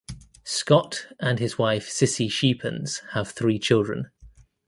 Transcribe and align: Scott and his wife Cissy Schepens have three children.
Scott 0.45 1.09
and 1.19 1.37
his 1.37 1.59
wife 1.59 1.87
Cissy 1.87 2.27
Schepens 2.27 3.01
have 3.11 3.29
three 3.29 3.59
children. 3.59 4.09